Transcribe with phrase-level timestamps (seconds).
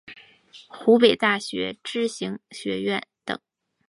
[0.67, 3.39] 湖北大学知行学院等